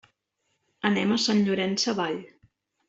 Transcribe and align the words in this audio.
Anem 0.91 1.13
a 1.13 1.19
Sant 1.27 1.45
Llorenç 1.49 1.87
Savall. 1.87 2.21